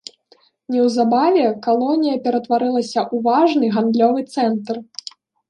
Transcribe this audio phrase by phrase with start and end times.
[0.75, 4.75] Неўзабаве калонія ператварылася ў важны гандлёвы цэнтр.